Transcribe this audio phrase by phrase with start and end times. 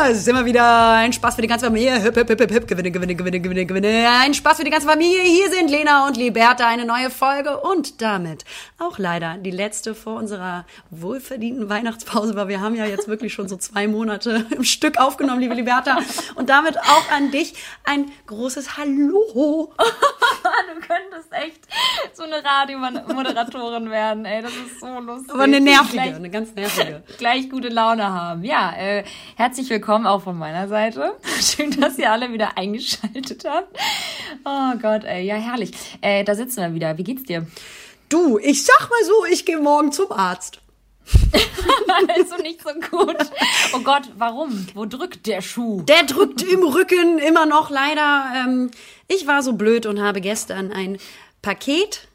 [0.00, 2.02] Da ist immer wieder ein Spaß für die ganze Familie.
[2.02, 4.08] Hüpp, hüpp, hüpp, hüpp, Gewinne, Gewinne, Gewinne, Gewinne, Gewinne.
[4.22, 5.20] Ein Spaß für die ganze Familie.
[5.20, 7.60] Hier sind Lena und Liberta, eine neue Folge.
[7.60, 8.46] Und damit
[8.78, 13.46] auch leider die letzte vor unserer wohlverdienten Weihnachtspause, weil wir haben ja jetzt wirklich schon
[13.46, 15.98] so zwei Monate im Stück aufgenommen, liebe Liberta.
[16.34, 17.52] Und damit auch an dich
[17.84, 19.74] ein großes Hallo.
[19.76, 21.60] du könntest echt
[22.14, 24.40] so eine Radiomoderatorin werden, ey.
[24.40, 25.34] Das ist so lustig.
[25.34, 27.02] Aber eine nervige, gleich, eine ganz nervige.
[27.18, 28.44] Gleich gute Laune haben.
[28.44, 29.04] Ja, äh,
[29.36, 31.16] herzlich willkommen auch von meiner Seite.
[31.40, 33.76] Schön, dass ihr alle wieder eingeschaltet habt.
[34.44, 35.72] Oh Gott, ey, ja, herrlich.
[36.00, 36.96] Äh, da sitzen wir wieder.
[36.96, 37.46] Wie geht's dir?
[38.08, 40.60] Du, ich sag mal so, ich gehe morgen zum Arzt.
[42.16, 43.16] ist so nicht so gut.
[43.72, 44.66] Oh Gott, warum?
[44.74, 45.82] Wo drückt der Schuh?
[45.82, 48.32] Der drückt im Rücken immer noch leider.
[48.36, 48.70] Ähm,
[49.08, 50.98] ich war so blöd und habe gestern ein
[51.42, 52.06] Paket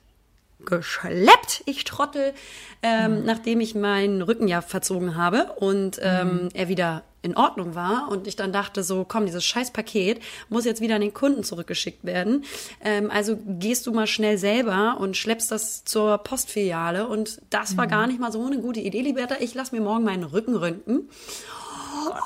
[0.66, 2.34] geschleppt, ich Trottel,
[2.82, 3.26] ähm, mhm.
[3.26, 6.50] nachdem ich meinen Rücken ja verzogen habe und ähm, mhm.
[6.54, 10.64] er wieder in Ordnung war und ich dann dachte so, komm, dieses scheiß Paket muss
[10.64, 12.46] jetzt wieder an den Kunden zurückgeschickt werden.
[12.82, 17.86] Ähm, also gehst du mal schnell selber und schleppst das zur Postfiliale und das war
[17.86, 17.90] mhm.
[17.90, 19.36] gar nicht mal so eine gute Idee, Liberta.
[19.40, 21.10] Ich lass mir morgen meinen Rücken röntgen.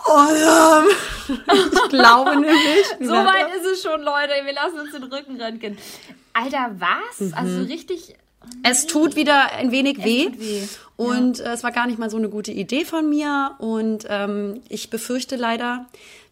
[0.08, 0.83] Oh, ja.
[1.72, 2.86] ich glaube nämlich.
[3.00, 4.33] so weit ist es schon, Leute.
[4.44, 5.77] Wir lassen uns den Rücken röntgen.
[6.33, 7.20] Alter, was?
[7.20, 7.33] Mhm.
[7.33, 8.16] Also richtig
[8.64, 10.30] es tut wieder ein wenig weh.
[10.38, 10.68] weh.
[10.95, 11.45] Und ja.
[11.45, 13.56] äh, es war gar nicht mal so eine gute Idee von mir.
[13.59, 15.86] Und ähm, ich befürchte leider,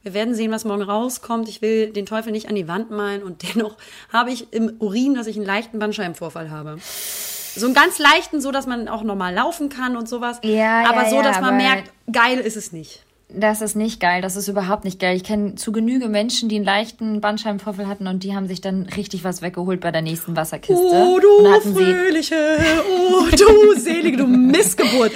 [0.03, 1.47] wir werden sehen, was morgen rauskommt.
[1.49, 3.23] Ich will den Teufel nicht an die Wand malen.
[3.23, 3.77] Und dennoch
[4.11, 6.77] habe ich im Urin, dass ich einen leichten Bandscheibenvorfall habe.
[6.81, 10.39] So einen ganz leichten, so dass man auch normal laufen kann und sowas.
[10.43, 13.03] Ja, aber ja, so, dass man merkt, geil ist es nicht.
[13.29, 15.17] Das ist nicht geil, das ist überhaupt nicht geil.
[15.17, 18.83] Ich kenne zu Genüge Menschen, die einen leichten Bandscheibenvorfall hatten und die haben sich dann
[18.83, 20.81] richtig was weggeholt bei der nächsten Wasserkiste.
[20.81, 22.57] Oh, du Fröhliche,
[22.89, 25.11] oh, du Selige, du Missgeburt.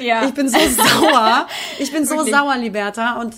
[0.00, 0.24] ja.
[0.26, 1.46] Ich bin so sauer.
[1.78, 2.34] Ich bin so Wirklich?
[2.34, 3.20] sauer, Liberta.
[3.20, 3.36] Und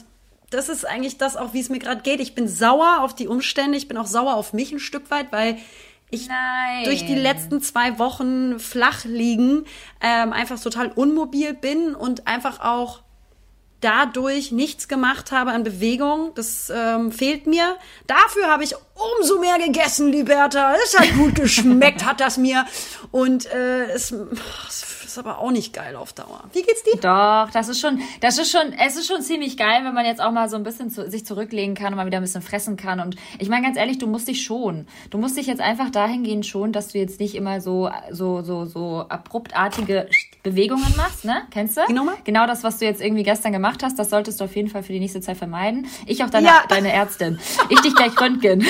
[0.48, 2.20] das ist eigentlich das auch, wie es mir gerade geht.
[2.20, 3.76] Ich bin sauer auf die Umstände.
[3.76, 5.58] Ich bin auch sauer auf mich ein Stück weit, weil
[6.10, 6.84] ich Nein.
[6.84, 9.64] durch die letzten zwei Wochen flach liegen
[10.00, 13.00] ähm, einfach total unmobil bin und einfach auch
[13.84, 16.32] dadurch nichts gemacht habe an Bewegung.
[16.34, 17.76] Das ähm, fehlt mir.
[18.06, 20.74] Dafür habe ich umso mehr gegessen, Liberta.
[20.84, 22.64] Es hat gut geschmeckt, hat das mir.
[23.10, 24.14] Und äh, es,
[25.14, 26.44] ist aber auch nicht geil auf Dauer.
[26.52, 26.96] Wie geht's dir?
[27.00, 30.20] Doch, das ist schon, das ist schon, es ist schon ziemlich geil, wenn man jetzt
[30.20, 32.76] auch mal so ein bisschen zu, sich zurücklegen kann und mal wieder ein bisschen fressen
[32.76, 33.00] kann.
[33.00, 34.86] Und ich meine ganz ehrlich, du musst dich schon.
[35.10, 38.64] Du musst dich jetzt einfach dahingehend schon, dass du jetzt nicht immer so, so, so,
[38.64, 40.08] so abruptartige
[40.44, 41.42] Bewegungen machst, ne?
[41.50, 41.80] Kennst du?
[41.86, 44.68] Genau, genau das, was du jetzt irgendwie gestern gemacht hast, das solltest du auf jeden
[44.68, 45.88] Fall für die nächste Zeit vermeiden.
[46.06, 46.62] Ich auch deine, ja.
[46.68, 47.40] deine Ärztin.
[47.70, 48.60] Ich dich gleich röntgen.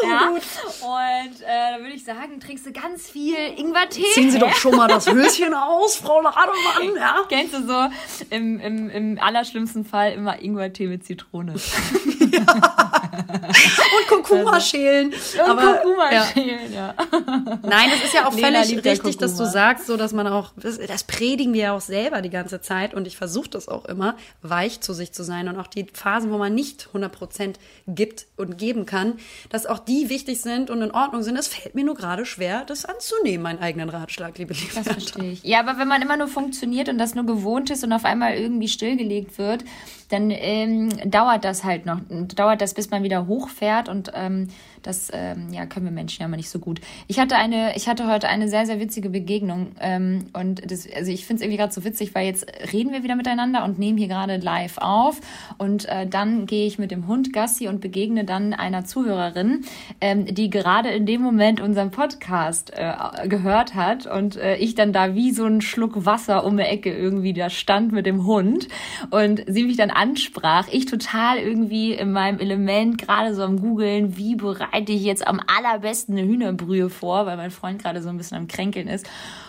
[0.00, 0.28] so ja.
[0.30, 0.42] gut.
[0.80, 4.04] Und äh, da würde ich sagen, trinkst du ganz viel Ingwertee.
[4.14, 6.96] Ziehen Sie doch schon mal das Höschen aus, Frau Lademann.
[6.96, 7.16] Ja?
[7.28, 7.88] Kennst du so
[8.30, 11.56] im, im, im allerschlimmsten Fall immer Ingwertee mit Zitrone.
[13.48, 15.08] Und Kurkuma schälen.
[15.08, 16.24] Und Kurkuma ja.
[16.24, 16.94] schälen, ja.
[17.62, 20.52] Nein, es ist ja auch Lena völlig richtig, dass du sagst, so dass man auch,
[20.56, 23.84] das, das predigen wir ja auch selber die ganze Zeit und ich versuche das auch
[23.86, 27.54] immer, weich zu sich zu sein und auch die Phasen, wo man nicht 100%
[27.86, 29.18] gibt und geben kann,
[29.50, 31.36] dass auch die wichtig sind und in Ordnung sind.
[31.36, 34.72] Es fällt mir nur gerade schwer, das anzunehmen, meinen eigenen Ratschlag, liebe Liebe.
[34.74, 35.42] Das verstehe ich.
[35.44, 38.34] Ja, aber wenn man immer nur funktioniert und das nur gewohnt ist und auf einmal
[38.34, 39.64] irgendwie stillgelegt wird,
[40.08, 44.48] dann ähm, dauert das halt noch, dauert das, bis man wieder hochfährt und ähm,
[44.88, 46.80] das ähm, ja, können wir Menschen ja mal nicht so gut.
[47.08, 49.72] Ich hatte eine, ich hatte heute eine sehr, sehr witzige Begegnung.
[49.80, 53.02] Ähm, und das, also ich finde es irgendwie gerade so witzig, weil jetzt reden wir
[53.02, 55.20] wieder miteinander und nehmen hier gerade live auf.
[55.58, 59.64] Und äh, dann gehe ich mit dem Hund Gassi und begegne dann einer Zuhörerin,
[60.00, 64.94] ähm, die gerade in dem Moment unseren Podcast äh, gehört hat und äh, ich dann
[64.94, 68.68] da wie so ein Schluck Wasser um die Ecke irgendwie da stand mit dem Hund
[69.10, 70.66] und sie mich dann ansprach.
[70.72, 75.26] Ich total irgendwie in meinem Element gerade so am googeln, wie bereit bereite ich jetzt
[75.26, 79.08] am allerbesten eine Hühnerbrühe vor, weil mein Freund gerade so ein bisschen am Kränkeln ist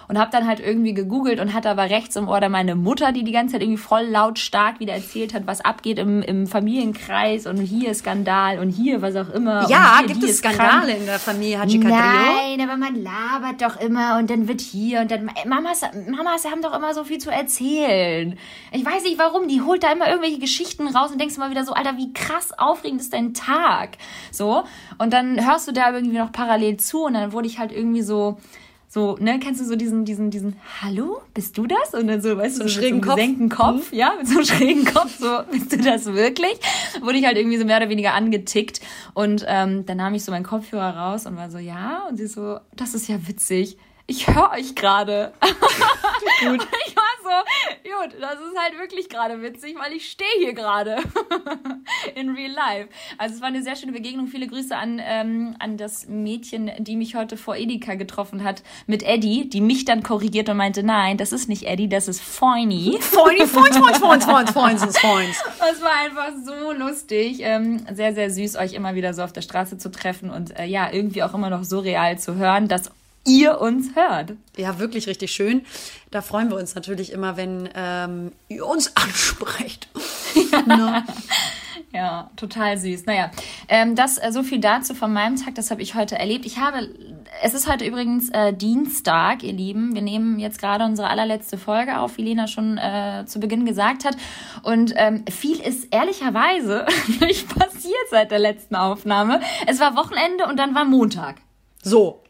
[0.09, 3.11] und habe dann halt irgendwie gegoogelt und hatte aber rechts im Ohr da meine Mutter,
[3.11, 7.45] die die ganze Zeit irgendwie voll lautstark wieder erzählt hat, was abgeht im, im Familienkreis
[7.45, 9.69] und hier Skandal und hier was auch immer.
[9.69, 10.99] Ja, hier, gibt es Skandale krank.
[10.99, 11.95] in der Familie Hachikadrio?
[11.95, 16.63] Nein, aber man labert doch immer und dann wird hier und dann Mamas, Mamas haben
[16.63, 18.35] doch immer so viel zu erzählen.
[18.71, 21.63] Ich weiß nicht warum, die holt da immer irgendwelche Geschichten raus und denkst immer wieder
[21.63, 23.91] so, Alter, wie krass aufregend ist dein Tag?
[24.31, 24.63] So
[24.97, 28.01] und dann hörst du da irgendwie noch parallel zu und dann wurde ich halt irgendwie
[28.01, 28.37] so
[28.91, 31.93] so, ne, kennst du so diesen, diesen, diesen, hallo, bist du das?
[31.93, 33.55] Und dann so, weißt so du, so schrägen Kopf.
[33.55, 33.97] Kopf, mhm.
[33.97, 36.59] ja, mit so einem schrägen Kopf, so, bist du das wirklich?
[36.99, 38.81] Wurde ich halt irgendwie so mehr oder weniger angetickt.
[39.13, 42.25] Und ähm, dann nahm ich so meinen Kopfhörer raus und war so, ja, und sie
[42.25, 43.77] so, das ist ja witzig
[44.09, 45.31] ich höre euch gerade.
[46.41, 46.67] Gut.
[46.87, 47.29] ich war so,
[47.83, 50.97] gut, das ist halt wirklich gerade witzig, weil ich stehe hier gerade
[52.15, 52.89] in real life.
[53.17, 54.27] Also es war eine sehr schöne Begegnung.
[54.27, 59.03] Viele Grüße an, ähm, an das Mädchen, die mich heute vor Edeka getroffen hat mit
[59.03, 62.97] Eddie, die mich dann korrigiert und meinte, nein, das ist nicht Eddie, das ist Foiny.
[62.99, 65.43] Foiny, Foins, Foins, Foins, Foins, Foins, Foins.
[65.71, 67.39] Es war einfach so lustig.
[67.41, 70.65] Ähm, sehr, sehr süß, euch immer wieder so auf der Straße zu treffen und äh,
[70.65, 72.91] ja, irgendwie auch immer noch so real zu hören, dass
[73.29, 74.33] ihr uns hört.
[74.57, 75.65] Ja, wirklich richtig schön.
[76.11, 79.87] Da freuen wir uns natürlich immer, wenn ähm, ihr uns ansprecht.
[80.51, 80.59] Ja.
[80.69, 81.03] Ne?
[81.93, 83.05] ja, total süß.
[83.05, 83.31] Naja,
[83.67, 85.55] ähm, das äh, so viel dazu von meinem Tag.
[85.55, 86.45] Das habe ich heute erlebt.
[86.45, 86.89] Ich habe,
[87.41, 89.95] es ist heute übrigens äh, Dienstag, ihr Lieben.
[89.95, 94.05] Wir nehmen jetzt gerade unsere allerletzte Folge auf, wie Lena schon äh, zu Beginn gesagt
[94.05, 94.15] hat.
[94.63, 96.85] Und ähm, viel ist ehrlicherweise
[97.21, 99.41] nicht passiert seit der letzten Aufnahme.
[99.65, 101.37] Es war Wochenende und dann war Montag.
[101.81, 102.21] So,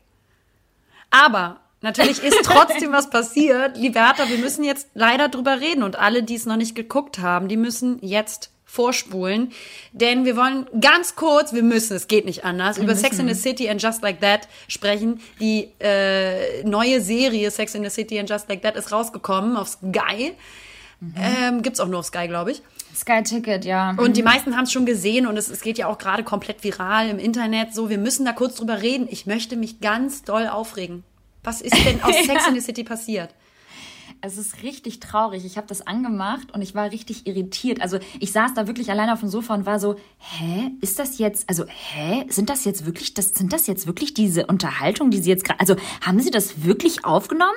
[1.10, 3.78] aber natürlich ist trotzdem was passiert.
[3.78, 7.48] Liberta, wir müssen jetzt leider drüber reden und alle, die es noch nicht geguckt haben,
[7.48, 9.52] die müssen jetzt vorspulen,
[9.94, 13.04] denn wir wollen ganz kurz, wir müssen, es geht nicht anders, wir über müssen.
[13.04, 15.22] Sex in the City and Just Like That sprechen.
[15.40, 19.70] Die äh, neue Serie Sex in the City and Just Like That ist rausgekommen auf
[19.70, 20.36] Sky.
[21.00, 21.14] Mhm.
[21.18, 22.62] Ähm, gibt's auch nur auf Sky, glaube ich.
[23.00, 23.96] Sky Ticket, ja.
[23.98, 26.64] Und die meisten haben es schon gesehen und es, es geht ja auch gerade komplett
[26.64, 27.74] viral im Internet.
[27.74, 29.08] So, wir müssen da kurz drüber reden.
[29.10, 31.04] Ich möchte mich ganz doll aufregen.
[31.44, 33.34] Was ist denn aus Sex in the City passiert?
[34.22, 35.46] Es ist richtig traurig.
[35.46, 37.82] Ich habe das angemacht und ich war richtig irritiert.
[37.82, 41.20] Also ich saß da wirklich alleine auf dem Sofa und war so, hä, ist das
[41.20, 45.20] jetzt, also hä, sind das jetzt wirklich, das sind das jetzt wirklich diese Unterhaltung, die
[45.20, 47.56] sie jetzt gerade, also haben sie das wirklich aufgenommen?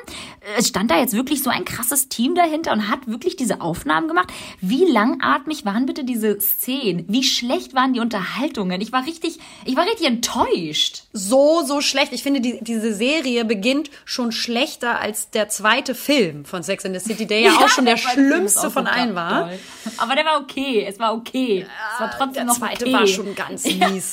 [0.56, 4.06] Es stand da jetzt wirklich so ein krasses Team dahinter und hat wirklich diese Aufnahmen
[4.06, 4.32] gemacht.
[4.60, 7.06] Wie langatmig waren bitte diese Szenen?
[7.08, 8.80] Wie schlecht waren die Unterhaltungen?
[8.80, 11.06] Ich war richtig, ich war richtig enttäuscht.
[11.12, 12.12] So, so schlecht.
[12.12, 16.92] Ich finde, die, diese Serie beginnt schon schlechter als der zweite Film von Sex in
[16.92, 19.48] the City, der ja, ja auch schon der schlimmste von allen war.
[19.48, 19.58] Toll.
[19.96, 20.86] Aber der war okay.
[20.86, 21.66] Es war okay.
[21.94, 22.92] Es war trotzdem der noch zweite okay.
[22.92, 24.12] war schon ganz mies.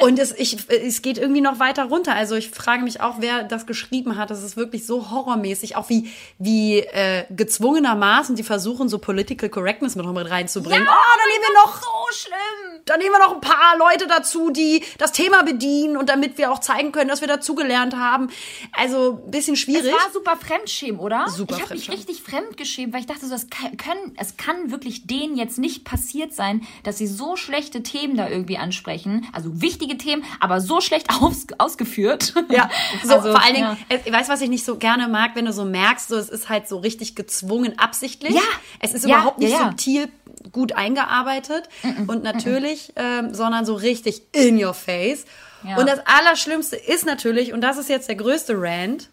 [0.00, 2.14] Und es, ich, es geht irgendwie noch weiter runter.
[2.14, 4.30] Also ich frage mich auch, wer das geschrieben hat.
[4.30, 5.76] Das ist wirklich so horrormäßig.
[5.76, 10.84] Auch wie, wie äh, gezwungenermaßen die versuchen, so Political Correctness mit reinzubringen.
[10.84, 12.82] Ja, oh, dann nehmen wir noch so schlimm.
[12.86, 16.50] Dann nehmen wir noch ein paar Leute dazu, die das Thema bedienen und damit wir
[16.50, 18.30] auch zeigen können, dass wir dazugelernt haben.
[18.72, 19.92] Also ein bisschen schwierig.
[19.92, 21.28] Es war super Fremdschämen, oder?
[21.28, 24.70] Super super Ich habe mich richtig fremdgeschämt, weil ich dachte, so, das können, es kann
[24.70, 29.26] wirklich denen jetzt nicht passiert sein, dass sie so schlechte Themen da irgendwie ansprechen.
[29.32, 32.34] Also wichtige Themen, aber so schlecht aus, ausgeführt.
[32.48, 32.70] Ja,
[33.04, 33.98] so, also, vor allen Dingen, ja.
[34.04, 36.48] ich weiß, was ich nicht so gerne mag, wenn du so merkst, so, es ist
[36.48, 38.34] halt so richtig gezwungen, absichtlich.
[38.34, 38.42] Ja.
[38.80, 40.08] Es ist ja, überhaupt nicht ja, subtil
[40.52, 45.24] gut eingearbeitet mm -mm, und natürlich, mm ähm, sondern so richtig in your face.
[45.66, 45.76] Ja.
[45.76, 49.10] Und das Allerschlimmste ist natürlich, und das ist jetzt der größte Rant,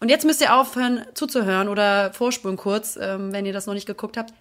[0.00, 3.86] und jetzt müsst ihr aufhören zuzuhören oder vorspulen kurz, ähm, wenn ihr das noch nicht
[3.86, 4.32] geguckt habt.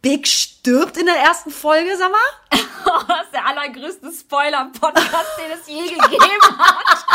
[0.00, 2.18] Big stirbt in der ersten Folge, sag mal.
[3.08, 7.06] das ist der allergrößte Spoiler-Podcast, den es je gegeben hat.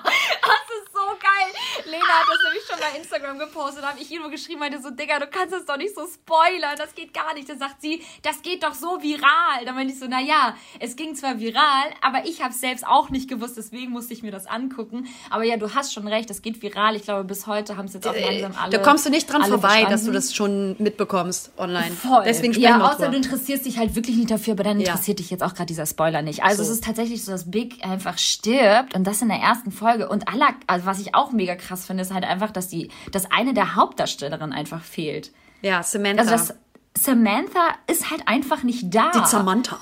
[0.42, 1.84] das ist geil.
[1.86, 4.90] Lena hat das nämlich schon bei Instagram gepostet, habe ich ihr nur geschrieben, meinte so,
[4.90, 7.48] Digga, du kannst das doch nicht so spoilern, das geht gar nicht.
[7.48, 9.64] Da sagt sie, das geht doch so viral.
[9.64, 12.86] Da meinte ich so, na ja, es ging zwar viral, aber ich habe es selbst
[12.86, 15.08] auch nicht gewusst, deswegen musste ich mir das angucken.
[15.30, 16.96] Aber ja, du hast schon recht, das geht viral.
[16.96, 18.70] Ich glaube, bis heute haben es jetzt auch äh, langsam alle.
[18.70, 19.90] Da kommst du nicht dran vorbei, verstanden.
[19.90, 21.92] dass du das schon mitbekommst online.
[21.92, 22.22] Voll.
[22.24, 23.10] Deswegen ja, außer drüber.
[23.10, 25.22] du interessierst dich halt wirklich nicht dafür, aber dann interessiert ja.
[25.22, 26.42] dich jetzt auch gerade dieser Spoiler nicht.
[26.42, 26.70] Also so.
[26.70, 30.08] es ist tatsächlich so, dass Big einfach stirbt und das in der ersten Folge.
[30.08, 33.30] Und aller, also was ich auch mega krass finde, ist halt einfach, dass die, dass
[33.30, 35.32] eine der Hauptdarstellerinnen einfach fehlt.
[35.60, 36.22] Ja, Samantha.
[36.22, 36.54] Also das,
[36.96, 39.10] Samantha ist halt einfach nicht da.
[39.10, 39.78] Die Samantha.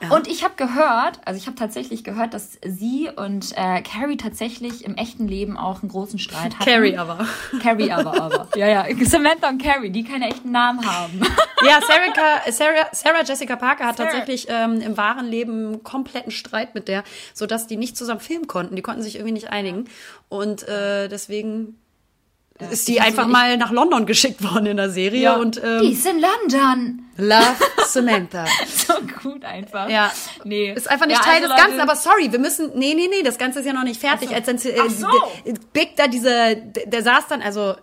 [0.00, 0.10] Ja.
[0.10, 4.84] Und ich habe gehört, also ich habe tatsächlich gehört, dass sie und äh, Carrie tatsächlich
[4.84, 6.64] im echten Leben auch einen großen Streit hatten.
[6.64, 7.26] Carrie aber.
[7.62, 8.48] Carrie aber, aber.
[8.56, 8.84] Ja, ja.
[9.04, 11.20] Samantha und Carrie, die keine echten Namen haben.
[11.64, 14.10] Ja, Sarah, Sarah, Sarah Jessica Parker hat Sarah.
[14.10, 18.74] tatsächlich ähm, im wahren Leben kompletten Streit mit der, sodass die nicht zusammen filmen konnten.
[18.74, 19.84] Die konnten sich irgendwie nicht einigen.
[20.28, 21.78] Und äh, deswegen
[22.62, 25.22] ja, ist die einfach mal nach London geschickt worden in der Serie.
[25.22, 27.04] Ja, und, ähm, die ist in London.
[27.16, 28.46] Love Samantha.
[28.66, 29.88] so gut einfach.
[29.88, 30.12] Ja.
[30.44, 30.72] Nee.
[30.72, 33.22] Ist einfach nicht ja, Teil also des Ganzen, aber sorry, wir müssen, nee, nee, nee,
[33.22, 34.30] das Ganze ist ja noch nicht fertig.
[34.30, 34.34] So.
[34.34, 35.08] Als dann, äh, so.
[35.72, 37.74] Big da diese, der, der saß dann also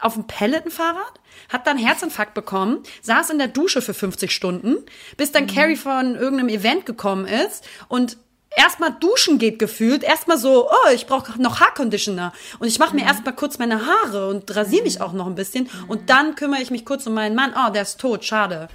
[0.00, 4.76] auf dem Pelletenfahrrad, hat dann Herzinfarkt bekommen, saß in der Dusche für 50 Stunden,
[5.16, 5.48] bis dann mhm.
[5.48, 8.16] Carrie von irgendeinem Event gekommen ist und
[8.56, 13.02] erstmal duschen geht gefühlt, erstmal so, oh, ich brauche noch Haarconditioner und ich mache mir
[13.02, 13.08] mhm.
[13.08, 15.88] erstmal kurz meine Haare und rasiere mich auch noch ein bisschen mhm.
[15.88, 17.54] und dann kümmere ich mich kurz um meinen Mann.
[17.56, 18.68] Oh, der ist tot, schade.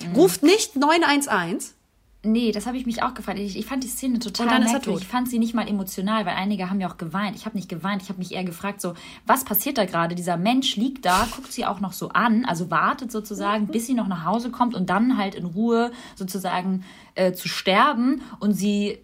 [0.00, 0.14] Mhm.
[0.14, 1.72] Ruft nicht 911.
[2.22, 3.38] Nee, das habe ich mich auch gefragt.
[3.38, 4.82] Ich, ich, fand die Szene total und dann merkwürdig.
[4.82, 5.02] Ist er tot.
[5.02, 7.36] Ich fand sie nicht mal emotional, weil einige haben ja auch geweint.
[7.36, 8.02] Ich habe nicht geweint.
[8.02, 8.94] Ich habe mich eher gefragt, so,
[9.26, 10.16] was passiert da gerade?
[10.16, 13.68] Dieser Mensch liegt da, guckt sie auch noch so an, also wartet sozusagen, mhm.
[13.68, 18.22] bis sie noch nach Hause kommt und dann halt in Ruhe sozusagen äh, zu sterben
[18.40, 18.98] und sie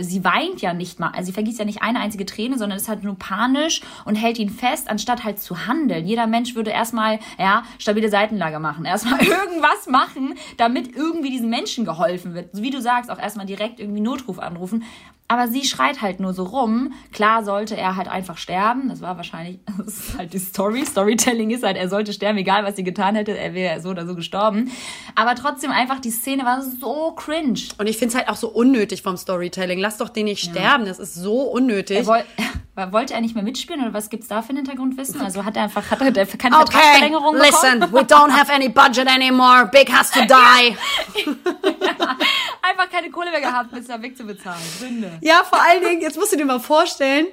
[0.00, 2.88] sie weint ja nicht mal, also sie vergießt ja nicht eine einzige Träne, sondern ist
[2.88, 6.06] halt nur panisch und hält ihn fest, anstatt halt zu handeln.
[6.06, 11.84] Jeder Mensch würde erstmal, ja, stabile Seitenlage machen, erstmal irgendwas machen, damit irgendwie diesen Menschen
[11.84, 12.56] geholfen wird.
[12.56, 14.84] So wie du sagst, auch erstmal direkt irgendwie Notruf anrufen.
[15.28, 16.92] Aber sie schreit halt nur so rum.
[17.12, 18.88] Klar sollte er halt einfach sterben.
[18.88, 20.86] Das war wahrscheinlich, das ist halt die Story.
[20.86, 24.06] Storytelling ist halt, er sollte sterben, egal was sie getan hätte, er wäre so oder
[24.06, 24.70] so gestorben.
[25.14, 27.60] Aber trotzdem einfach, die Szene war so cringe.
[27.78, 29.80] Und ich finde es halt auch so unnötig vom Storytelling.
[29.80, 30.52] Lass doch den nicht ja.
[30.52, 31.98] sterben, das ist so unnötig.
[31.98, 32.24] Er woll,
[32.92, 35.20] wollte er nicht mehr mitspielen oder was gibt's da für ein Hintergrundwissen?
[35.20, 37.80] Also hat er einfach, hat er keine okay, Vertragsverlängerung bekommen?
[37.80, 39.68] listen, we don't have any budget anymore.
[39.72, 40.76] Big has to die.
[42.86, 44.62] Einfach keine Kohle mehr gehabt, bis er wegzubezahlen.
[44.78, 45.18] Sünde.
[45.20, 47.26] Ja, vor allen Dingen, jetzt musst du dir mal vorstellen,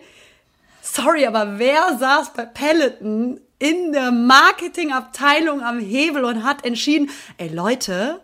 [0.82, 7.48] sorry, aber wer saß bei Peloton in der Marketingabteilung am Hebel und hat entschieden, ey
[7.48, 8.22] Leute,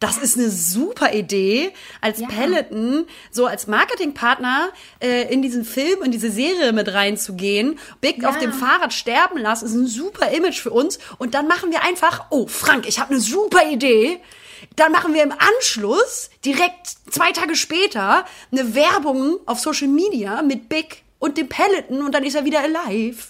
[0.00, 2.28] das ist eine super Idee, als ja.
[2.28, 4.68] Peloton so als Marketingpartner
[5.00, 7.80] äh, in diesen Film, in diese Serie mit reinzugehen.
[8.00, 8.28] Big ja.
[8.28, 11.00] auf dem Fahrrad sterben lassen, ist ein super Image für uns.
[11.18, 14.20] Und dann machen wir einfach, oh Frank, ich habe eine super Idee.
[14.76, 20.68] Dann machen wir im Anschluss, direkt zwei Tage später, eine Werbung auf Social Media mit
[20.68, 23.28] Big und dem Peloton und dann ist er wieder alive.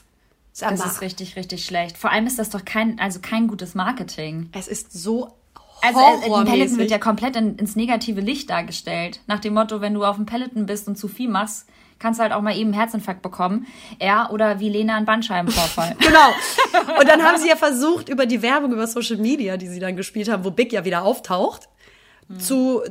[0.60, 1.96] Das ist richtig, richtig schlecht.
[1.96, 4.50] Vor allem ist das doch kein, also kein gutes Marketing.
[4.52, 5.38] Es ist so
[5.80, 9.20] also äh, Peloton wird ja komplett in, ins negative Licht dargestellt.
[9.26, 11.66] Nach dem Motto, wenn du auf dem Peloton bist und zu viel machst,
[11.98, 13.66] kannst du halt auch mal eben einen Herzinfarkt bekommen.
[14.00, 15.96] Ja, oder wie Lena einen Bandscheibenvorfall.
[16.00, 16.98] genau.
[16.98, 19.96] Und dann haben sie ja versucht, über die Werbung über Social Media, die sie dann
[19.96, 21.68] gespielt haben, wo Big ja wieder auftaucht,
[22.36, 22.82] zu,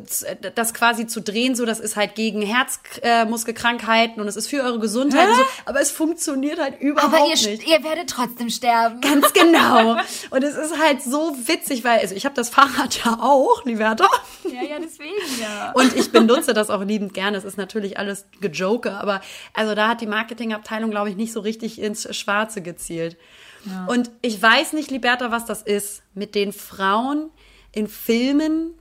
[0.56, 4.64] das quasi zu drehen, so das ist halt gegen Herzmuskelkrankheiten äh, und es ist für
[4.64, 5.28] eure Gesundheit.
[5.28, 7.68] So, aber es funktioniert halt überhaupt aber ihr, nicht.
[7.68, 9.00] ihr werdet trotzdem sterben.
[9.00, 9.92] Ganz genau.
[10.32, 14.10] und es ist halt so witzig, weil also ich habe das Fahrrad ja auch, Liberta.
[14.44, 15.72] Ja, ja, deswegen ja.
[15.74, 17.38] Und ich benutze das auch liebend gerne.
[17.38, 19.22] Es ist natürlich alles gejoke, aber
[19.54, 23.18] also da hat die Marketingabteilung, glaube ich, nicht so richtig ins Schwarze gezielt.
[23.66, 23.86] Ja.
[23.86, 27.30] Und ich weiß nicht, Liberta, was das ist mit den Frauen
[27.72, 28.74] in Filmen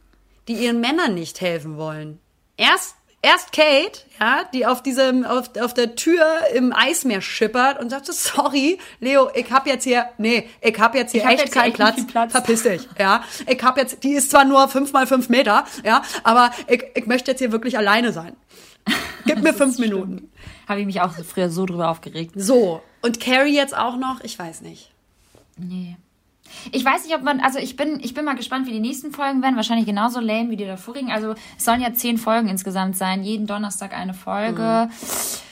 [0.48, 2.20] die ihren Männern nicht helfen wollen.
[2.56, 6.24] Erst erst Kate, ja, die auf diesem auf, auf der Tür
[6.54, 10.94] im Eismeer schippert und sagt so, sorry, Leo, ich hab jetzt hier, nee, ich hab
[10.94, 13.24] jetzt hier ich echt keinen Platz, Platz, verpiss dich, ja.
[13.46, 17.06] Ich hab jetzt, die ist zwar nur fünf mal fünf Meter, ja, aber ich, ich
[17.06, 18.36] möchte jetzt hier wirklich alleine sein.
[19.24, 20.30] Gib mir fünf Minuten.
[20.68, 22.32] Habe ich mich auch früher so drüber aufgeregt.
[22.36, 22.82] So.
[23.02, 24.20] Und Carrie jetzt auch noch?
[24.22, 24.90] Ich weiß nicht.
[25.56, 25.96] Nee.
[26.72, 29.12] Ich weiß nicht, ob man, also ich bin, ich bin mal gespannt, wie die nächsten
[29.12, 29.56] Folgen werden.
[29.56, 31.10] Wahrscheinlich genauso lame wie die davorigen.
[31.10, 33.22] Also es sollen ja zehn Folgen insgesamt sein.
[33.22, 34.88] Jeden Donnerstag eine Folge.
[34.88, 35.45] Mhm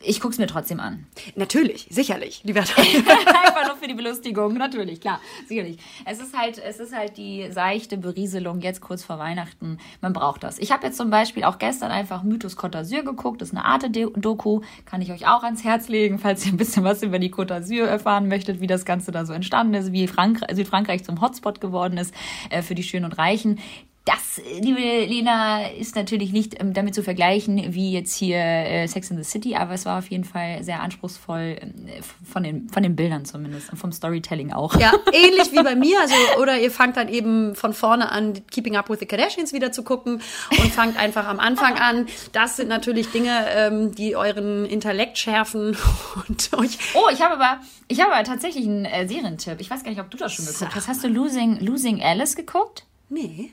[0.00, 1.06] ich gucke es mir trotzdem an.
[1.36, 5.78] Natürlich, sicherlich, lieber Einfach nur für die Belustigung, natürlich, klar, sicherlich.
[6.04, 9.78] Es ist halt, es ist halt die seichte Berieselung jetzt kurz vor Weihnachten.
[10.00, 10.58] Man braucht das.
[10.58, 13.40] Ich habe jetzt zum Beispiel auch gestern einfach Mythos Côte d'Azur geguckt.
[13.40, 16.82] Das ist eine Arte-Doku, kann ich euch auch ans Herz legen, falls ihr ein bisschen
[16.82, 20.08] was über die Côte d'Azur erfahren möchtet, wie das Ganze da so entstanden ist, wie
[20.08, 22.12] Frank Südfrankreich zum Hotspot geworden ist
[22.50, 23.60] äh, für die Schönen und Reichen
[24.04, 29.10] das, liebe Lena, ist natürlich nicht ähm, damit zu vergleichen wie jetzt hier äh, Sex
[29.12, 32.82] in the City, aber es war auf jeden Fall sehr anspruchsvoll äh, von den, von
[32.82, 34.74] den Bildern zumindest und vom Storytelling auch.
[34.80, 36.00] Ja, ähnlich wie bei mir.
[36.00, 39.70] Also, oder ihr fangt dann eben von vorne an, Keeping Up with the Kardashians wieder
[39.70, 42.06] zu gucken und fangt einfach am Anfang an.
[42.32, 45.76] Das sind natürlich Dinge, ähm, die euren Intellekt schärfen
[46.28, 46.76] und euch.
[46.94, 49.60] Oh, ich habe aber, ich habe aber tatsächlich einen äh, Serientipp.
[49.60, 50.88] Ich weiß gar nicht, ob du das schon geguckt hast.
[50.88, 52.84] Hast du Losing, Losing Alice geguckt?
[53.08, 53.52] Nee.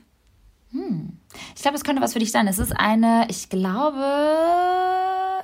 [0.71, 1.17] Hm.
[1.55, 2.47] Ich glaube, es könnte was für dich sein.
[2.47, 4.05] Es ist eine, ich glaube,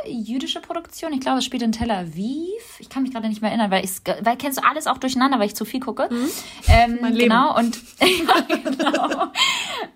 [0.07, 1.13] jüdische Produktion.
[1.13, 2.79] Ich glaube, es spielt in Tel Aviv.
[2.79, 3.91] Ich kann mich gerade nicht mehr erinnern, weil ich
[4.21, 6.07] weil kennst du alles auch durcheinander, weil ich zu viel gucke.
[6.11, 6.29] Mhm.
[6.67, 7.29] Ähm, mein Leben.
[7.29, 9.31] Genau und genau.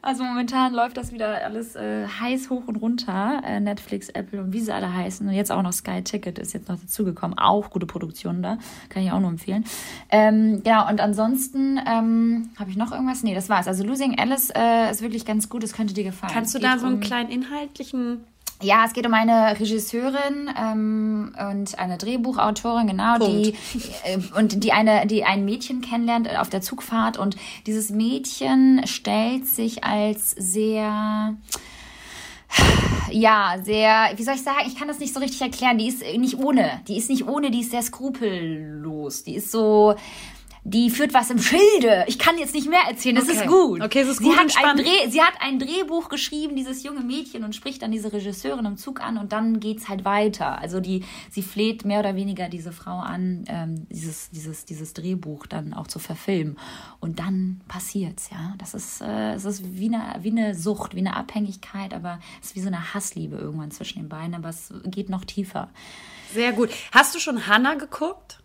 [0.01, 3.41] Also momentan läuft das wieder alles äh, heiß hoch und runter.
[3.45, 5.27] Äh, Netflix, Apple und wie sie alle heißen.
[5.27, 7.37] Und jetzt auch noch Sky Ticket ist jetzt noch dazugekommen.
[7.37, 8.57] Auch gute Produktion da.
[8.89, 9.65] Kann ich auch nur empfehlen.
[10.09, 13.23] Ähm, genau, und ansonsten ähm, habe ich noch irgendwas?
[13.23, 13.67] Nee, das war's.
[13.67, 15.63] Also Losing Alice äh, ist wirklich ganz gut.
[15.63, 16.33] Es könnte dir gefallen.
[16.33, 18.23] Kannst du da so einen um, kleinen inhaltlichen
[18.61, 23.47] ja, es geht um eine Regisseurin ähm, und eine Drehbuchautorin, genau, Punkt.
[23.47, 23.53] die
[24.03, 27.37] äh, und die eine, die ein Mädchen kennenlernt auf der Zugfahrt und
[27.67, 31.35] dieses Mädchen stellt sich als sehr
[33.11, 35.77] ja, sehr, wie soll ich sagen, ich kann das nicht so richtig erklären.
[35.77, 36.81] Die ist nicht ohne.
[36.87, 39.23] Die ist nicht ohne, die ist sehr skrupellos.
[39.23, 39.95] Die ist so,
[40.63, 42.05] die führt was im Schilde.
[42.07, 43.37] Ich kann jetzt nicht mehr erzählen, das okay.
[43.37, 43.81] ist gut.
[43.81, 44.33] Okay, es ist gut.
[44.33, 47.91] Sie hat, ein Dreh, sie hat ein Drehbuch geschrieben, dieses junge Mädchen, und spricht dann
[47.91, 50.59] diese Regisseurin im Zug an und dann geht's halt weiter.
[50.59, 55.47] Also die, sie fleht mehr oder weniger diese Frau an, ähm, dieses, dieses, dieses Drehbuch
[55.47, 56.57] dann auch zu verfilmen.
[56.99, 58.53] Und dann passiert's, ja.
[58.57, 62.49] Das ist, äh, es ist wie eine, wie eine Sucht, wie eine Abhängigkeit, aber es
[62.49, 65.69] ist wie so eine Hassliebe irgendwann zwischen den beiden, aber es geht noch tiefer.
[66.33, 66.69] Sehr gut.
[66.91, 68.39] Hast du schon Hannah geguckt?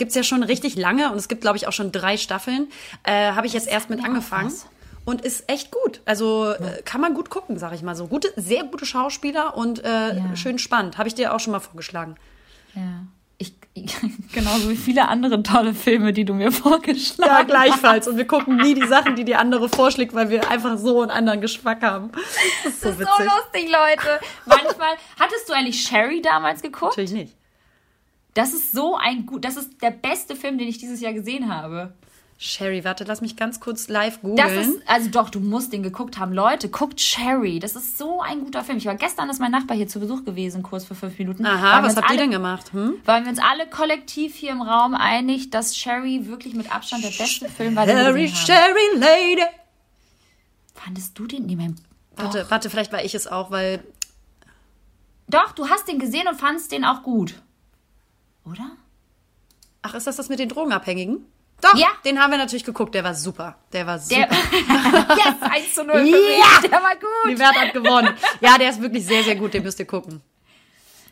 [0.00, 2.68] Gibt es ja schon richtig lange und es gibt, glaube ich, auch schon drei Staffeln.
[3.02, 4.50] Äh, Habe ich jetzt erst mit angefangen.
[5.04, 6.00] Und ist echt gut.
[6.06, 8.06] Also äh, kann man gut gucken, sage ich mal so.
[8.06, 10.36] Gute, sehr gute Schauspieler und äh, ja.
[10.36, 10.96] schön spannend.
[10.96, 12.14] Habe ich dir auch schon mal vorgeschlagen.
[12.74, 13.02] Ja.
[13.36, 13.94] Ich, ich,
[14.32, 17.40] genauso wie viele andere tolle Filme, die du mir vorgeschlagen hast.
[17.40, 18.08] Ja, gleichfalls.
[18.08, 21.10] Und wir gucken nie die Sachen, die die andere vorschlägt, weil wir einfach so einen
[21.10, 22.10] anderen Geschmack haben.
[22.64, 24.20] Das ist so, das ist so lustig, Leute.
[24.46, 26.92] Manchmal, hattest du eigentlich Sherry damals geguckt?
[26.92, 27.39] Natürlich nicht.
[28.34, 31.52] Das ist so ein gut, das ist der beste Film, den ich dieses Jahr gesehen
[31.52, 31.94] habe.
[32.42, 34.36] Sherry, warte, lass mich ganz kurz live googeln.
[34.36, 36.32] Das ist, also doch, du musst den geguckt haben.
[36.32, 37.58] Leute, guckt Sherry.
[37.58, 38.78] Das ist so ein guter Film.
[38.78, 41.44] Ich war gestern, ist mein Nachbar hier zu Besuch gewesen, kurz für fünf Minuten.
[41.44, 42.72] Aha, was habt alle, ihr denn gemacht?
[42.72, 42.94] Hm?
[43.04, 47.10] Weil wir uns alle kollektiv hier im Raum einig, dass Sherry wirklich mit Abstand der
[47.10, 48.46] beste Film war, den wir gesehen haben.
[48.46, 49.42] Sherry Lady.
[50.74, 51.44] Fandest du den?
[51.44, 51.76] Nee, mein,
[52.16, 53.84] warte, warte, vielleicht war ich es auch, weil...
[55.28, 57.34] Doch, du hast den gesehen und fandest den auch gut.
[58.50, 58.70] Oder?
[59.82, 61.24] Ach, ist das das mit den Drogenabhängigen?
[61.60, 61.88] Doch, ja.
[62.04, 62.94] den haben wir natürlich geguckt.
[62.94, 63.56] Der war super.
[63.72, 64.26] Der war super.
[64.26, 64.28] Der,
[65.16, 66.60] yes, 1 zu 0 für ja.
[66.62, 67.30] Der war gut.
[67.30, 68.14] Die Wert hat gewonnen.
[68.40, 69.52] Ja, der ist wirklich sehr, sehr gut.
[69.54, 70.22] Den müsst ihr gucken.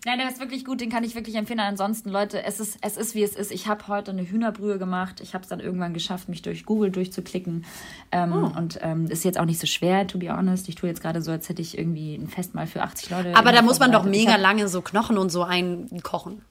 [0.04, 1.61] Nein, der ist wirklich gut, den kann ich wirklich empfehlen.
[1.61, 3.50] Ansonsten, Leute, es ist, es ist wie es ist.
[3.50, 5.21] Ich habe heute eine Hühnerbrühe gemacht.
[5.21, 7.66] Ich habe es dann irgendwann geschafft, mich durch Google durchzuklicken.
[8.12, 8.59] Ähm, oh.
[8.59, 10.68] Und ähm, ist jetzt auch nicht so schwer, to be honest.
[10.68, 13.37] Ich tue jetzt gerade so, als hätte ich irgendwie ein Festmahl für 80 Leute.
[13.37, 16.42] Aber da muss man doch mega lange so Knochen und so einkochen.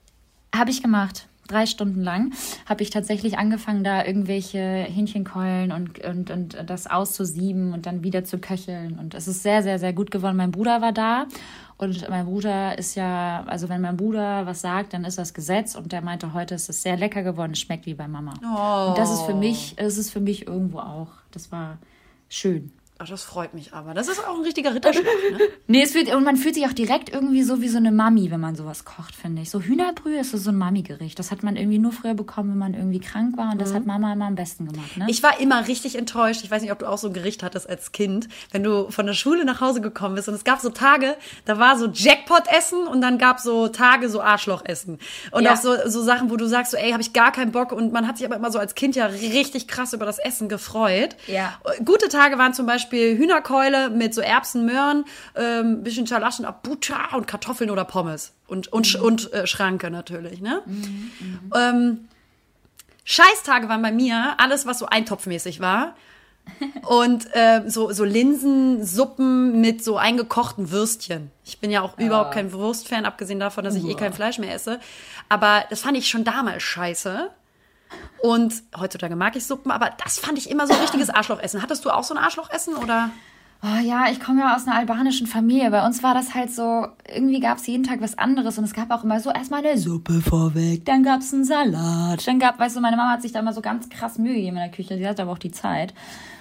[0.55, 1.27] Habe ich gemacht.
[1.47, 2.33] Drei Stunden lang
[2.65, 8.25] habe ich tatsächlich angefangen, da irgendwelche Hähnchenkeulen und, und, und das auszusieben und dann wieder
[8.25, 8.99] zu köcheln.
[8.99, 10.35] Und es ist sehr, sehr, sehr gut geworden.
[10.35, 11.25] Mein Bruder war da
[11.77, 15.75] und mein Bruder ist ja, also wenn mein Bruder was sagt, dann ist das Gesetz.
[15.75, 18.33] Und der meinte, heute ist es sehr lecker geworden, es schmeckt wie bei Mama.
[18.43, 18.89] Oh.
[18.89, 21.11] Und das ist für mich, es ist für mich irgendwo auch.
[21.31, 21.77] Das war
[22.29, 22.71] schön.
[22.99, 23.93] Ach, das freut mich aber.
[23.93, 25.37] Das ist auch ein richtiger Ritterschlag, ne?
[25.67, 28.31] nee, es fühlt, und man fühlt sich auch direkt irgendwie so wie so eine Mami,
[28.31, 29.51] wenn man sowas kocht, finde ich.
[29.51, 31.19] So Hühnerbrühe ist so ein Mami-Gericht.
[31.19, 33.51] Das hat man irgendwie nur früher bekommen, wenn man irgendwie krank war.
[33.51, 33.75] Und das mhm.
[33.75, 35.05] hat Mama immer am besten gemacht, ne?
[35.09, 36.43] Ich war immer richtig enttäuscht.
[36.43, 38.29] Ich weiß nicht, ob du auch so ein Gericht hattest als Kind.
[38.51, 41.59] Wenn du von der Schule nach Hause gekommen bist und es gab so Tage, da
[41.59, 44.97] war so Jackpot-Essen und dann gab so Tage so Arschloch-Essen.
[45.31, 45.53] Und ja.
[45.53, 47.71] auch so, so Sachen, wo du sagst so, ey, habe ich gar keinen Bock.
[47.71, 50.49] Und man hat sich aber immer so als Kind ja richtig krass über das Essen
[50.49, 51.15] gefreut.
[51.27, 51.53] Ja.
[51.85, 57.15] Gute Tage waren zum Beispiel Hühnerkeule Keule mit so Erbsen, Möhren, ähm, bisschen Schalaschen, Butter
[57.15, 58.33] und Kartoffeln oder Pommes.
[58.47, 59.03] Und, und, mhm.
[59.03, 60.61] und äh, Schranke natürlich, ne?
[60.65, 61.11] Mhm,
[61.49, 61.69] mh.
[61.69, 62.07] ähm,
[63.03, 65.95] Scheißtage waren bei mir alles, was so eintopfmäßig war.
[66.87, 71.31] und äh, so, so Linsensuppen mit so eingekochten Würstchen.
[71.45, 72.01] Ich bin ja auch oh.
[72.01, 73.89] überhaupt kein Wurstfan, abgesehen davon, dass ich oh.
[73.89, 74.79] eh kein Fleisch mehr esse.
[75.29, 77.29] Aber das fand ich schon damals scheiße.
[78.19, 81.61] Und heutzutage mag ich Suppen, aber das fand ich immer so ein richtiges Arschlochessen.
[81.61, 83.11] Hattest du auch so ein Arschlochessen oder?
[83.63, 85.71] Oh ja, ich komme ja aus einer albanischen Familie.
[85.71, 88.73] Bei uns war das halt so, irgendwie gab es jeden Tag was anderes und es
[88.73, 92.59] gab auch immer so erstmal eine Suppe vorweg, dann gab es einen Salat, dann gab,
[92.59, 94.71] weißt du, meine Mama hat sich da immer so ganz krass Mühe gegeben in der
[94.71, 95.93] Küche, sie hatte aber auch die Zeit.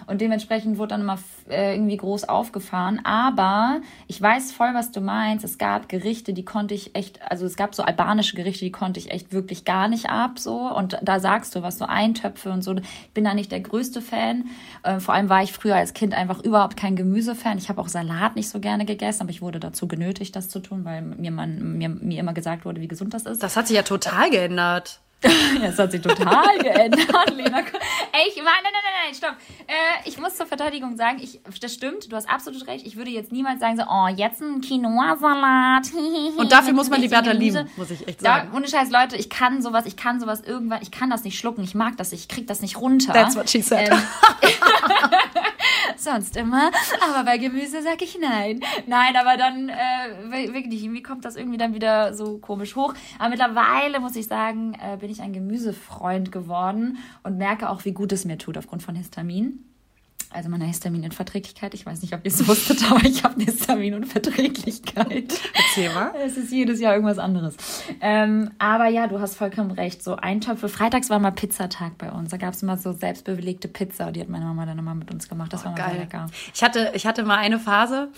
[0.06, 1.18] Und dementsprechend wurde dann immer
[1.50, 3.00] äh, irgendwie groß aufgefahren.
[3.04, 5.44] Aber ich weiß voll, was du meinst.
[5.44, 9.00] Es gab Gerichte, die konnte ich echt, also es gab so albanische Gerichte, die konnte
[9.00, 10.38] ich echt wirklich gar nicht ab.
[10.38, 10.72] So.
[10.72, 12.74] Und da sagst du was, so Eintöpfe und so.
[12.74, 14.44] Ich bin da nicht der größte Fan.
[14.84, 17.56] Äh, vor allem war ich früher als Kind einfach überhaupt kein Gemüsefan.
[17.58, 20.58] Ich habe auch Salat nicht so gerne gegessen, aber ich wurde dazu genötigt, das zu
[20.58, 23.42] tun, weil mir, man, mir, mir immer gesagt wurde, wie gesund das ist.
[23.42, 25.00] Das hat sich ja total geändert.
[25.22, 27.58] ja, es hat sich total geändert, Lena.
[27.58, 29.36] Ey, ich, nein, nein, nein, nein, stopp.
[29.66, 32.86] Äh, ich muss zur Verteidigung sagen, ich, das stimmt, du hast absolut recht.
[32.86, 35.92] Ich würde jetzt niemals sagen, so, oh, jetzt ein Quinoa-Salat.
[36.36, 38.50] Und dafür muss man die Bertha lieben, muss ich echt sagen.
[38.50, 41.38] Da, ohne Scheiß, Leute, ich kann sowas, ich kann sowas irgendwann, ich kann das nicht
[41.38, 43.12] schlucken, ich mag das, ich krieg das nicht runter.
[43.12, 43.90] That's what she said.
[43.90, 44.02] Ähm,
[45.98, 46.70] sonst immer.
[47.02, 48.60] Aber bei Gemüse sag ich nein.
[48.86, 52.94] Nein, aber dann äh, wirklich, irgendwie kommt das irgendwie dann wieder so komisch hoch.
[53.18, 57.92] Aber mittlerweile muss ich sagen, äh, bin ich ein Gemüsefreund geworden und merke auch, wie
[57.92, 59.64] gut es mir tut aufgrund von Histamin
[60.30, 61.74] also meiner Histamininverträglichkeit.
[61.74, 65.40] Ich weiß nicht, ob ihr es wusstet, aber ich habe eine Histaminunverträglichkeit.
[65.54, 66.12] Erzähl mal.
[66.24, 67.56] Es ist jedes Jahr irgendwas anderes.
[68.00, 70.02] Ähm, aber ja, du hast vollkommen recht.
[70.02, 70.68] So Eintöpfe.
[70.68, 72.30] Freitags war mal Pizzatag bei uns.
[72.30, 74.12] Da gab es immer so selbstbelegte Pizza.
[74.12, 75.52] Die hat meine Mama dann immer mit uns gemacht.
[75.52, 75.98] Das oh, war mal geil.
[75.98, 76.26] lecker.
[76.54, 78.08] Ich hatte, ich hatte mal eine Phase,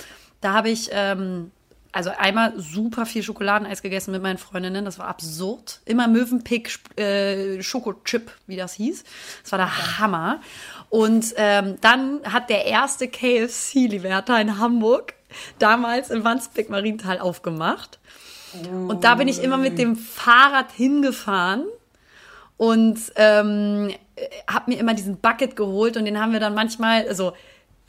[0.40, 1.50] Da habe ich ähm,
[1.90, 4.84] also einmal super viel Schokoladeneis gegessen mit meinen Freundinnen.
[4.84, 5.80] Das war absurd.
[5.84, 9.04] Immer Möwenpick äh, Schokochip, wie das hieß.
[9.42, 9.98] Das war der.
[9.98, 10.40] Hammer.
[10.90, 15.14] Und ähm, dann hat der erste KFC, Liberta, in Hamburg,
[15.58, 17.98] damals in Wandsbek Marienthal aufgemacht.
[18.72, 21.64] Und da bin ich immer mit dem Fahrrad hingefahren
[22.56, 23.92] und ähm,
[24.50, 27.34] habe mir immer diesen Bucket geholt und den haben wir dann manchmal, also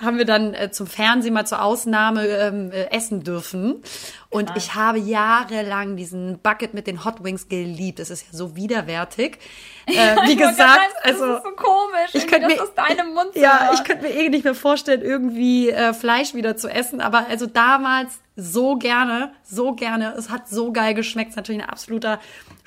[0.01, 3.83] haben wir dann äh, zum Fernsehen mal zur Ausnahme ähm, äh, essen dürfen.
[4.29, 4.57] Und Krass.
[4.63, 7.99] ich habe jahrelang diesen Bucket mit den Hot Wings geliebt.
[7.99, 9.39] Es ist ja so widerwärtig.
[9.89, 13.71] Äh, wie gesagt, also das ist so komisch, ich könnte mir, aus deinem Mund Ja,
[13.73, 17.01] ich könnte mir eh nicht mehr vorstellen, irgendwie äh, Fleisch wieder zu essen.
[17.01, 20.13] Aber also damals so gerne, so gerne.
[20.15, 21.29] Es hat so geil geschmeckt.
[21.29, 22.19] Es ist natürlich ein absoluter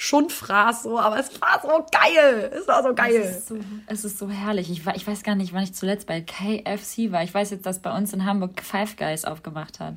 [0.02, 2.50] Schundfraß, so, aber es war so geil.
[2.52, 3.22] Es war so geil.
[3.22, 4.68] Es ist so, es ist so herrlich.
[4.68, 7.22] Ich, ich weiß gar nicht, wann ich zuletzt bei KFC war.
[7.22, 9.94] Ich weiß jetzt, dass bei uns in Hamburg Five Guys aufgemacht hat.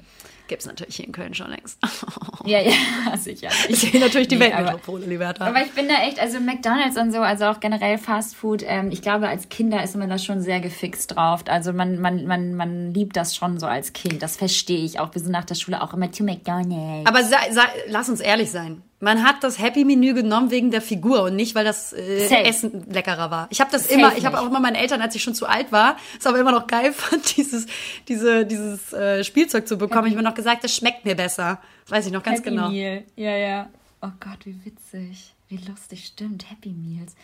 [0.48, 1.80] Gibt es natürlich hier in Köln schon längst.
[2.46, 2.72] ja, ja,
[3.18, 3.50] sicher.
[3.68, 5.44] Ich sehe natürlich die nee, Weltmetropole, Liberta.
[5.44, 8.92] Aber ich bin da echt, also McDonalds und so, also auch generell Fast Food, ähm,
[8.92, 11.46] ich glaube, als Kinder ist man da schon sehr gefixt drauf.
[11.48, 14.22] Also man, man, man, man liebt das schon so als Kind.
[14.22, 15.16] Das verstehe ich auch.
[15.16, 17.10] Wir sind nach der Schule auch immer zu McDonalds.
[17.10, 18.84] Aber sei, sei, lass uns ehrlich sein.
[19.02, 23.30] Man hat das Happy-Menü genommen wegen der Figur und nicht, weil das äh, Essen leckerer
[23.30, 23.48] war.
[23.50, 25.48] Ich habe das Safe immer, ich habe auch immer meinen Eltern, als ich schon zu
[25.48, 27.68] alt war, es aber immer noch geil fand, dieses,
[28.08, 30.06] diese, dieses äh, Spielzeug zu bekommen.
[30.06, 30.10] Happy.
[30.10, 31.60] Ich mir noch gesagt, das schmeckt mir besser.
[31.90, 32.70] Weiß ich noch ganz Happy genau.
[32.70, 33.04] Meal.
[33.16, 33.70] Ja, ja.
[34.02, 35.34] Oh Gott, wie witzig.
[35.50, 36.50] Wie lustig, stimmt.
[36.50, 37.16] Happy Meals.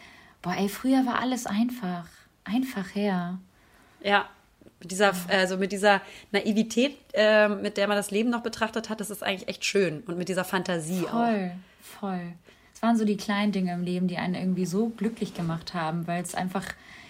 [0.42, 2.06] Boah, ey, früher war alles einfach.
[2.44, 3.40] Einfach her.
[4.04, 4.28] Ja,
[4.80, 9.00] mit dieser, also mit dieser Naivität, äh, mit der man das Leben noch betrachtet hat,
[9.00, 10.02] das ist eigentlich echt schön.
[10.08, 11.26] Und mit dieser Fantasie voll, auch.
[11.26, 12.34] Voll, voll.
[12.74, 16.08] Es waren so die kleinen Dinge im Leben, die einen irgendwie so glücklich gemacht haben,
[16.08, 16.66] weil es einfach,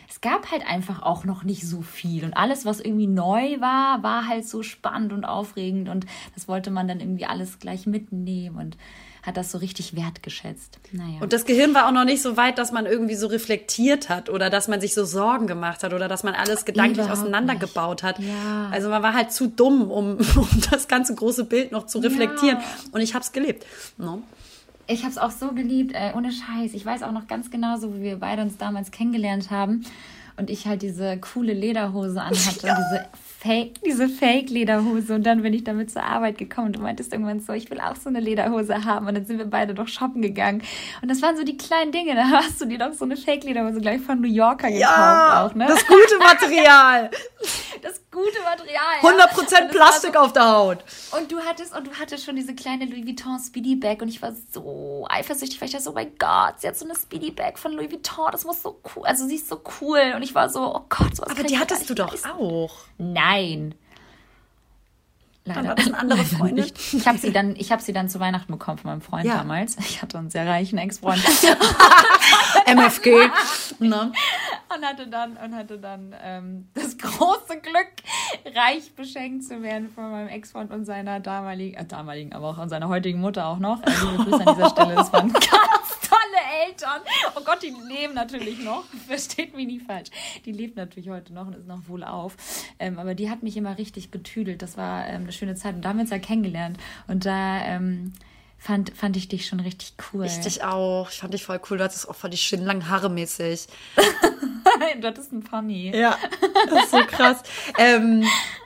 [0.09, 2.25] es gab halt einfach auch noch nicht so viel.
[2.25, 5.87] Und alles, was irgendwie neu war, war halt so spannend und aufregend.
[5.87, 8.57] Und das wollte man dann irgendwie alles gleich mitnehmen.
[8.57, 8.77] Und
[9.23, 10.79] hat das so richtig wertgeschätzt.
[10.91, 11.19] Naja.
[11.19, 14.29] Und das Gehirn war auch noch nicht so weit, dass man irgendwie so reflektiert hat
[14.29, 18.03] oder dass man sich so Sorgen gemacht hat oder dass man alles gedanklich Überhaupt auseinandergebaut
[18.03, 18.19] hat.
[18.19, 18.69] Ja.
[18.71, 22.57] Also man war halt zu dumm, um, um das ganze große Bild noch zu reflektieren.
[22.59, 22.65] Ja.
[22.91, 23.65] Und ich habe es gelebt.
[23.97, 24.23] No?
[24.87, 26.73] Ich habe es auch so geliebt, ey, ohne Scheiß.
[26.73, 29.85] Ich weiß auch noch ganz genau, so wie wir beide uns damals kennengelernt haben
[30.37, 32.75] und ich halt diese coole Lederhose anhatte, ja.
[32.75, 33.05] diese
[33.41, 35.15] Fake, diese Fake-Lederhose.
[35.15, 37.79] Und dann bin ich damit zur Arbeit gekommen und du meintest irgendwann so, ich will
[37.79, 39.07] auch so eine Lederhose haben.
[39.07, 40.61] Und dann sind wir beide doch shoppen gegangen.
[41.01, 42.13] Und das waren so die kleinen Dinge.
[42.13, 45.55] Da hast du dir doch so eine Fake-Lederhose gleich von New Yorker gekauft ja, auch,
[45.55, 45.65] ne?
[45.67, 47.09] Das gute Material.
[47.81, 48.99] das gute Material.
[49.01, 49.67] 100% ja.
[49.67, 50.83] Plastik so, auf der Haut.
[51.17, 54.01] Und du hattest, und du hattest schon diese kleine Louis Vuitton Speedy Bag.
[54.01, 56.85] Und ich war so eifersüchtig, weil ich dachte so, oh mein Gott, sie hat so
[56.85, 58.29] eine Speedy Bag von Louis Vuitton.
[58.31, 60.13] Das muss so cool, also sie ist so cool.
[60.15, 62.29] Und ich war so, oh Gott, sowas Aber die hattest du doch leisten.
[62.29, 62.75] auch.
[62.97, 63.75] Nein.
[65.43, 65.61] Leider.
[65.61, 66.65] Dann war das eine andere Freundin.
[66.65, 69.37] Ich, ich habe sie, dann, hab sie dann zu Weihnachten bekommen von meinem Freund ja.
[69.37, 69.75] damals.
[69.79, 71.23] Ich hatte einen sehr reichen Ex-Freund.
[72.67, 73.29] MFG.
[73.79, 74.11] ne?
[74.75, 77.91] Und hatte dann, und hatte dann ähm, das große Glück,
[78.55, 82.69] reich beschenkt zu werden von meinem Ex-Freund und seiner damaligen, äh, damaligen, aber auch an
[82.69, 83.81] seiner heutigen Mutter auch noch.
[83.83, 84.95] Äh, liebe Grüße an dieser Stelle.
[84.95, 87.01] Das waren ganz tolle Eltern.
[87.35, 88.85] Oh Gott, die leben natürlich noch.
[89.07, 90.09] Versteht mich nicht falsch.
[90.45, 92.37] Die lebt natürlich heute noch und ist noch wohl auf.
[92.79, 94.61] Ähm, aber die hat mich immer richtig betüdelt.
[94.61, 95.75] Das war ähm, eine schöne Zeit.
[95.75, 96.77] Und da haben wir uns ja kennengelernt.
[97.07, 98.13] Und da ähm,
[98.61, 100.25] fand, fand ich dich schon richtig cool.
[100.25, 101.09] Ich dich auch.
[101.09, 101.79] Ich fand dich voll cool.
[101.79, 103.67] Du hattest auch voll die schönen langen Haare mäßig.
[105.01, 105.91] du hattest ein Pony.
[105.95, 106.15] Ja,
[106.69, 107.41] das ist so krass.
[107.79, 108.23] ähm,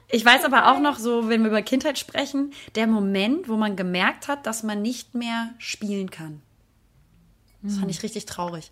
[0.09, 3.77] ich weiß aber auch noch so, wenn wir über Kindheit sprechen, der Moment, wo man
[3.77, 6.41] gemerkt hat, dass man nicht mehr spielen kann.
[7.61, 8.71] Das fand ich richtig traurig.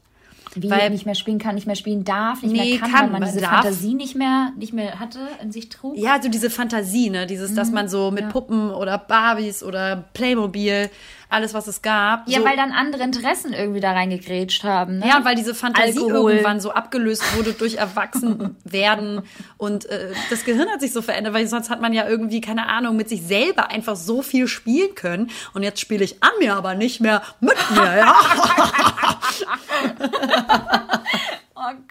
[0.56, 3.13] Wie weil nicht mehr spielen kann, nicht mehr spielen darf, nicht nee, mehr kann, kann,
[3.13, 3.62] weil man diese darf.
[3.62, 5.98] Fantasie nicht mehr, nicht mehr hatte, in sich trug.
[5.98, 7.26] Ja, so diese Fantasie, ne?
[7.26, 7.56] Dieses, mhm.
[7.56, 8.30] dass man so mit ja.
[8.30, 10.89] Puppen oder Barbies oder Playmobil
[11.34, 12.28] alles, was es gab.
[12.28, 15.00] Ja, so weil dann andere Interessen irgendwie da reingegrätscht haben.
[15.00, 15.08] Ne?
[15.08, 16.32] Ja, weil diese Fantasie Alkohol.
[16.32, 19.22] irgendwann so abgelöst wurde durch Erwachsenwerden.
[19.58, 22.67] und äh, das Gehirn hat sich so verändert, weil sonst hat man ja irgendwie, keine
[22.67, 25.32] Ahnung, mit sich selber einfach so viel spielen können.
[25.54, 28.15] Und jetzt spiele ich an mir, aber nicht mehr mit mir, ja.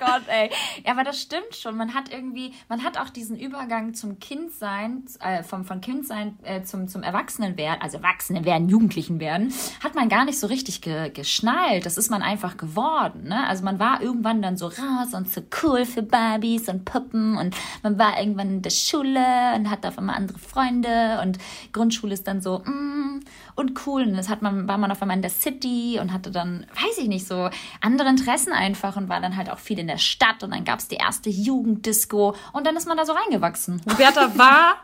[0.05, 0.51] Gott, ey.
[0.85, 1.77] Ja, aber das stimmt schon.
[1.77, 6.63] Man hat irgendwie, man hat auch diesen Übergang zum Kindsein, äh, vom, von Kindsein äh,
[6.63, 11.87] zum, zum Erwachsenenwerden, also Erwachsenenwerden, Jugendlichen werden, hat man gar nicht so richtig ge, geschnallt.
[11.87, 13.29] Das ist man einfach geworden.
[13.29, 13.47] Ne?
[13.47, 17.55] Also man war irgendwann dann so raus und so cool für Barbies und Puppen und
[17.85, 21.39] man war irgendwann in der Schule und hat auf einmal andere Freunde und
[21.73, 23.21] Grundschule ist dann so, mm,
[23.55, 24.03] und cool.
[24.03, 26.99] Und das hat man, war man auf einmal in der City und hatte dann, weiß
[26.99, 30.43] ich nicht, so andere Interessen einfach und war dann halt auch viel in der Stadt
[30.43, 33.81] und dann gab es die erste Jugenddisco und dann ist man da so reingewachsen.
[33.89, 34.77] Roberta war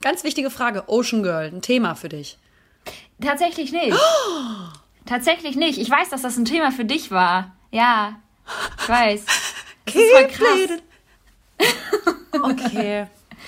[0.00, 0.84] ganz wichtige Frage.
[0.88, 2.38] Ocean Girl, ein Thema für dich.
[3.20, 3.92] Tatsächlich nicht.
[3.92, 4.68] Oh.
[5.06, 5.78] Tatsächlich nicht.
[5.78, 7.52] Ich weiß, dass das ein Thema für dich war.
[7.70, 8.16] Ja,
[8.80, 9.24] ich weiß.
[9.84, 10.82] Das ist voll krass.
[12.42, 13.06] okay.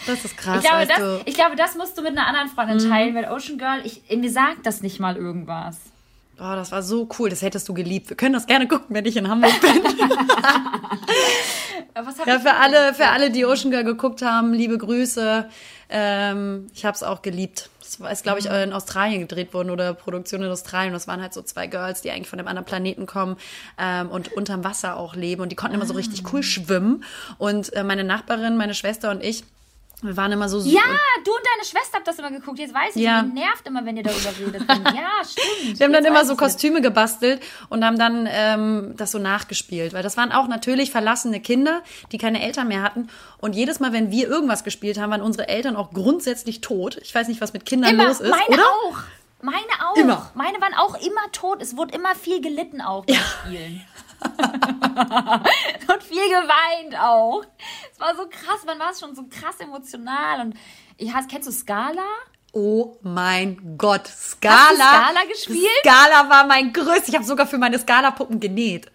[0.09, 0.65] Das ist krass.
[0.65, 2.91] Ich glaube, das, ich glaube, das musst du mit einer anderen Freundin mhm.
[2.91, 5.77] teilen, weil Ocean Girl, ich, mir sagt das nicht mal irgendwas.
[6.39, 7.29] Oh, das war so cool.
[7.29, 8.09] Das hättest du geliebt.
[8.09, 9.71] Wir können das gerne gucken, wenn ich in Hamburg bin.
[12.27, 15.47] ja, für alle, für alle, die Ocean Girl geguckt haben, liebe Grüße.
[15.91, 17.69] Ähm, ich habe es auch geliebt.
[17.81, 18.55] Das ist, glaube ich, mhm.
[18.55, 20.95] in Australien gedreht worden oder Produktion in Australien.
[20.95, 23.37] Das waren halt so zwei Girls, die eigentlich von einem anderen Planeten kommen
[23.79, 25.43] ähm, und unterm Wasser auch leben.
[25.43, 26.45] Und die konnten immer so richtig cool ah.
[26.45, 27.05] schwimmen.
[27.37, 29.45] Und äh, meine Nachbarin, meine Schwester und ich,
[30.01, 30.81] wir waren immer so Ja,
[31.25, 32.61] du und deine Schwester habt das immer geguckt.
[32.61, 33.23] Jetzt weiß ich, ja.
[33.23, 34.63] die nervt immer, wenn ihr darüber redet.
[34.69, 35.79] ja, stimmt.
[35.79, 39.95] Wir haben dann immer so Kostüme gebastelt und haben dann ähm, das so nachgespielt.
[39.95, 41.83] Weil das waren auch natürlich verlassene Kinder,
[42.13, 43.09] die keine Eltern mehr hatten.
[43.39, 46.99] Und jedes Mal, wenn wir irgendwas gespielt haben, waren unsere Eltern auch grundsätzlich tot.
[47.03, 48.31] Ich weiß nicht, was mit Kindern immer, los ist.
[48.31, 48.63] Meine oder?
[48.63, 48.99] auch.
[49.43, 49.97] Meine auch.
[49.97, 50.31] Immer.
[50.35, 51.61] Meine waren auch immer tot.
[51.61, 53.23] Es wurde immer viel gelitten auch beim ja.
[53.23, 53.83] Spielen.
[55.93, 57.45] und viel geweint auch.
[57.93, 60.41] Es war so krass, man war schon so krass emotional.
[60.41, 60.55] Und
[60.97, 62.05] ich hast, kennst du Scala?
[62.53, 64.57] Oh mein Gott, Scala.
[64.59, 65.81] Hast du Scala gespielt?
[65.81, 67.09] Scala war mein größtes.
[67.09, 68.91] Ich habe sogar für meine Scala-Puppen genäht.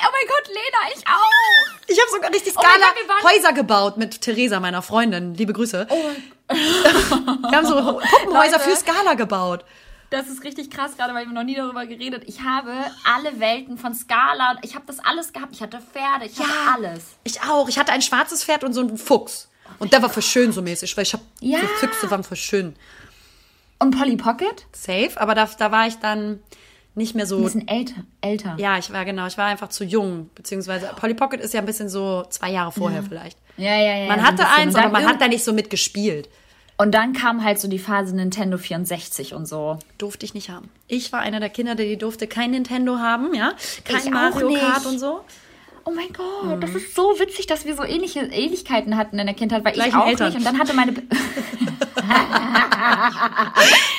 [0.00, 1.78] Oh mein Gott, Lena, ich auch.
[1.88, 2.86] Ich habe sogar richtig oh Scala
[3.22, 5.34] oh Häuser gebaut mit Theresa, meiner Freundin.
[5.34, 5.88] Liebe Grüße.
[5.90, 6.10] Oh.
[6.54, 7.74] wir haben so
[8.20, 9.64] Puppenhäuser für Scala gebaut.
[10.10, 12.22] Das ist richtig krass, gerade weil wir noch nie darüber geredet.
[12.26, 12.72] Ich habe
[13.04, 15.54] alle Welten von Scala, ich habe das alles gehabt.
[15.54, 17.04] Ich hatte Pferde, ich ja, hatte alles.
[17.24, 17.68] Ich auch.
[17.68, 19.48] Ich hatte ein schwarzes Pferd und so einen Fuchs.
[19.78, 21.60] Und der war für schön so mäßig, weil ich habe ja.
[21.60, 22.74] so Füchse waren für schön.
[23.78, 24.66] Und Polly Pocket?
[24.72, 26.40] Safe, aber da, da war ich dann
[26.94, 27.36] nicht mehr so.
[27.36, 28.56] Ein bisschen älter, älter.
[28.58, 30.30] Ja, ich war genau, ich war einfach zu jung.
[30.34, 33.06] Beziehungsweise Polly Pocket ist ja ein bisschen so zwei Jahre vorher ja.
[33.08, 33.38] vielleicht.
[33.56, 34.08] Ja, ja, ja.
[34.08, 36.28] Man hatte eins, aber man hat da nicht so mitgespielt.
[36.80, 39.78] Und dann kam halt so die Phase Nintendo 64 und so.
[39.98, 40.70] Durfte ich nicht haben.
[40.86, 43.52] Ich war einer der Kinder, die durfte kein Nintendo haben, ja.
[43.84, 45.20] Kein ich Mario Kart und so.
[45.84, 46.60] Oh mein Gott, mhm.
[46.60, 49.90] das ist so witzig, dass wir so ähnliche Ähnlichkeiten hatten in der Kindheit, weil Gleichen
[49.90, 50.28] ich auch Eltern.
[50.28, 50.38] nicht.
[50.38, 50.92] Und dann hatte meine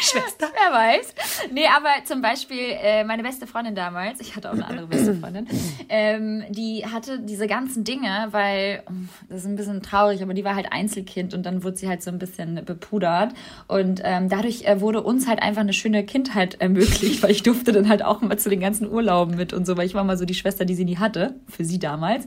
[0.01, 0.47] Schwester.
[0.53, 1.13] Wer weiß.
[1.51, 5.15] Nee, aber zum Beispiel äh, meine beste Freundin damals, ich hatte auch eine andere beste
[5.15, 5.47] Freundin,
[5.89, 8.83] ähm, die hatte diese ganzen Dinge, weil,
[9.29, 12.03] das ist ein bisschen traurig, aber die war halt Einzelkind und dann wurde sie halt
[12.03, 13.33] so ein bisschen bepudert.
[13.67, 17.71] Und ähm, dadurch äh, wurde uns halt einfach eine schöne Kindheit ermöglicht, weil ich durfte
[17.71, 20.17] dann halt auch immer zu den ganzen Urlauben mit und so, weil ich war mal
[20.17, 22.25] so die Schwester, die sie nie hatte, für sie damals.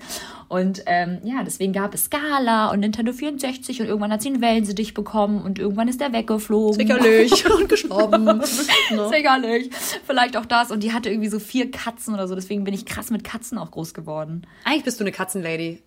[0.53, 4.43] Und ähm, ja, deswegen gab es Scala und Nintendo 64 und irgendwann hat sie einen
[4.43, 6.75] Wellensittich bekommen und irgendwann ist der weggeflogen.
[6.75, 7.51] Sicherlich.
[7.59, 8.43] und gestorben.
[8.45, 9.71] Sicherlich.
[10.05, 10.71] Vielleicht auch das.
[10.71, 12.35] Und die hatte irgendwie so vier Katzen oder so.
[12.35, 14.47] Deswegen bin ich krass mit Katzen auch groß geworden.
[14.65, 15.81] Eigentlich bist du eine Katzenlady.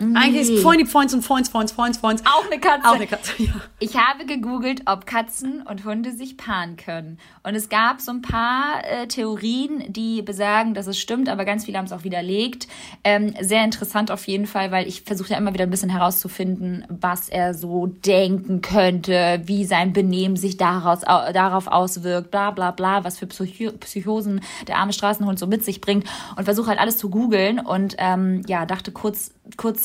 [0.00, 0.16] Nee.
[0.16, 2.22] Eigentlich ist Freunde, Freunds und Freunds, Freunds, Freunds, Freunds.
[2.24, 2.88] Auch eine Katze.
[2.88, 3.52] Auch eine Katze, ja.
[3.80, 7.18] Ich habe gegoogelt, ob Katzen und Hunde sich paaren können.
[7.42, 11.64] Und es gab so ein paar äh, Theorien, die besagen, dass es stimmt, aber ganz
[11.64, 12.68] viele haben es auch widerlegt.
[13.02, 16.84] Ähm, sehr interessant auf jeden Fall, weil ich versuche ja immer wieder ein bisschen herauszufinden,
[16.88, 23.02] was er so denken könnte, wie sein Benehmen sich daraus, darauf auswirkt, bla bla bla,
[23.02, 26.06] was für Psycho Psychosen der arme Straßenhund so mit sich bringt.
[26.36, 29.32] Und versuche halt alles zu googeln und ähm, ja, dachte kurz,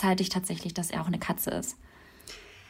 [0.03, 1.77] kurzzeitig tatsächlich, dass er auch eine Katze ist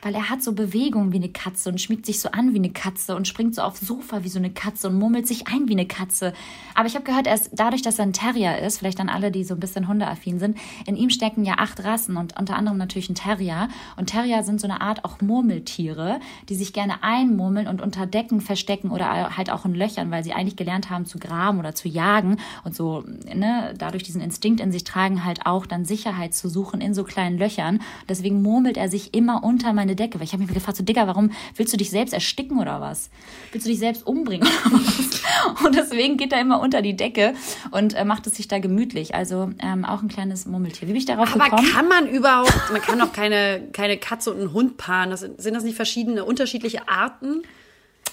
[0.03, 2.69] weil er hat so Bewegungen wie eine Katze und schmiegt sich so an wie eine
[2.69, 5.73] Katze und springt so aufs Sofa wie so eine Katze und murmelt sich ein wie
[5.73, 6.33] eine Katze.
[6.75, 9.31] Aber ich habe gehört, er ist, dadurch, dass er ein Terrier ist, vielleicht an alle,
[9.31, 12.77] die so ein bisschen hundeaffin sind, in ihm stecken ja acht Rassen und unter anderem
[12.77, 13.69] natürlich ein Terrier.
[13.97, 18.41] Und Terrier sind so eine Art auch Murmeltiere, die sich gerne einmurmeln und unter Decken
[18.41, 21.87] verstecken oder halt auch in Löchern, weil sie eigentlich gelernt haben zu graben oder zu
[21.87, 26.49] jagen und so, ne, dadurch diesen Instinkt in sich tragen, halt auch dann Sicherheit zu
[26.49, 27.79] suchen in so kleinen Löchern.
[28.09, 30.19] Deswegen murmelt er sich immer unter meine eine Decke.
[30.19, 33.09] Weil ich habe mich gefragt, so Digga, warum willst du dich selbst ersticken oder was?
[33.51, 35.63] Willst du dich selbst umbringen oder was?
[35.65, 37.33] Und deswegen geht er immer unter die Decke
[37.71, 39.15] und äh, macht es sich da gemütlich.
[39.15, 40.87] Also ähm, auch ein kleines Murmeltier.
[40.87, 41.67] Wie bin ich darauf Aber gekommen?
[41.71, 45.09] kann man überhaupt, man kann doch keine, keine Katze und einen Hund paaren.
[45.09, 47.43] Das, sind das nicht verschiedene, unterschiedliche Arten?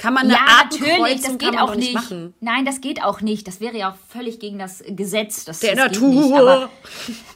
[0.01, 1.93] Kann man eine ja, natürlich, das geht auch nicht.
[1.93, 2.33] Machen.
[2.41, 3.47] Nein, das geht auch nicht.
[3.47, 5.45] Das wäre ja auch völlig gegen das Gesetz.
[5.45, 6.39] Das, Der das Natur.
[6.39, 6.71] Aber,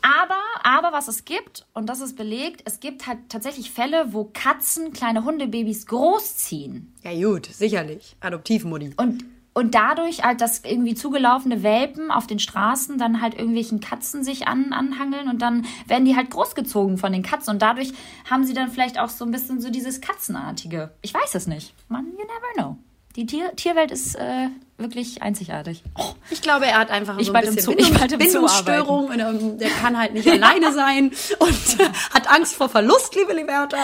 [0.00, 4.30] aber, aber, was es gibt, und das ist belegt, es gibt halt tatsächlich Fälle, wo
[4.32, 6.94] Katzen kleine Hundebabys großziehen.
[7.02, 8.16] Ja gut, sicherlich.
[8.20, 8.92] Adoptivmutti.
[8.96, 14.24] Und und dadurch halt, dass irgendwie zugelaufene Welpen auf den Straßen dann halt irgendwelchen Katzen
[14.24, 17.92] sich an, anhangeln und dann werden die halt großgezogen von den Katzen und dadurch
[18.28, 20.90] haben sie dann vielleicht auch so ein bisschen so dieses Katzenartige.
[21.02, 21.72] Ich weiß es nicht.
[21.88, 22.76] Man, you never know.
[23.16, 25.82] Die Tier Tierwelt ist äh, wirklich einzigartig.
[25.96, 26.02] Oh.
[26.30, 29.58] Ich glaube, er hat einfach ich so ein bisschen Bindungs Bindungsstörung.
[29.58, 31.78] Der kann halt nicht alleine sein und
[32.12, 33.76] hat Angst vor Verlust, liebe Liberta,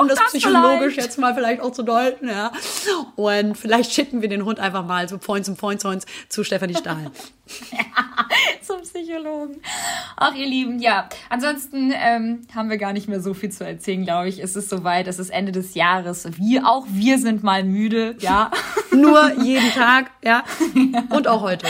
[0.00, 0.96] um das, das psychologisch vielleicht.
[0.96, 2.28] jetzt mal vielleicht auch zu deuten.
[2.28, 2.50] Ja.
[3.16, 5.84] Und vielleicht schicken wir den Hund einfach mal so Points und Points
[6.28, 7.10] zu Stefanie Stahl.
[7.72, 8.26] ja,
[8.62, 9.60] zum Psychologen.
[10.16, 11.08] Ach, ihr Lieben, ja.
[11.28, 14.42] Ansonsten ähm, haben wir gar nicht mehr so viel zu erzählen, glaube ich.
[14.42, 16.28] Es ist soweit, es ist Ende des Jahres.
[16.36, 18.50] Wir, auch wir sind mal müde, ja.
[18.90, 20.37] Nur jeden Tag, ja.
[21.10, 21.66] Und auch heute.